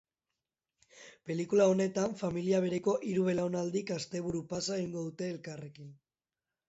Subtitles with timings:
[1.29, 5.97] Pelikula honetan, familia bereko hiru belaunaldik asteburu-pasa egingo dute elkarrekin.